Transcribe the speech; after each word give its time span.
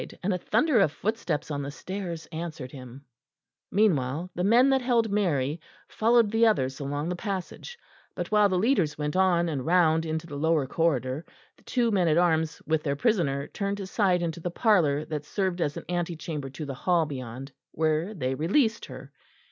And 0.23 0.33
a 0.33 0.39
thunder 0.39 0.79
of 0.79 0.91
footsteps 0.91 1.51
on 1.51 1.61
the 1.61 1.69
stairs 1.69 2.25
answered 2.31 2.71
him. 2.71 3.05
Meanwhile 3.71 4.31
the 4.33 4.43
men 4.43 4.67
that 4.71 4.81
held 4.81 5.11
Mary 5.11 5.61
followed 5.89 6.31
the 6.31 6.43
others 6.47 6.79
along 6.79 7.07
the 7.09 7.15
passage, 7.15 7.77
but 8.15 8.31
while 8.31 8.49
the 8.49 8.57
leaders 8.57 8.97
went 8.97 9.15
on 9.15 9.47
and 9.47 9.63
round 9.63 10.03
into 10.07 10.25
the 10.25 10.37
lower 10.37 10.65
corridor, 10.65 11.23
the 11.55 11.63
two 11.65 11.91
men 11.91 12.07
at 12.07 12.17
arms 12.17 12.63
with 12.65 12.81
their 12.81 12.95
prisoner 12.95 13.45
turned 13.49 13.79
aside 13.79 14.23
into 14.23 14.39
the 14.39 14.49
parlour 14.49 15.05
that 15.05 15.23
served 15.23 15.61
as 15.61 15.77
an 15.77 15.85
ante 15.87 16.15
chamber 16.15 16.49
to 16.49 16.65
the 16.65 16.73
hall 16.73 17.05
beyond, 17.05 17.51
where 17.69 18.15
they 18.15 18.33
released 18.33 18.85
her. 18.85 19.11